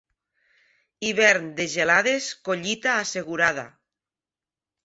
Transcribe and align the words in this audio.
Hivern 1.09 1.45
de 1.59 1.69
gelades, 1.75 2.31
collita 2.49 2.97
assegurada. 3.05 3.71